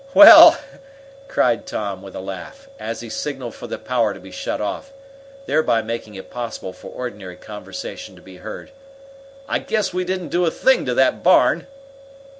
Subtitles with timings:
[0.15, 0.57] "Well,"
[1.27, 4.91] cried Tom, with a laugh, as he signaled for the power to be shut off,
[5.45, 8.71] thereby making it possible for ordinary conversation to be heard,
[9.47, 11.67] "I guess we didn't do a thing to that barn!"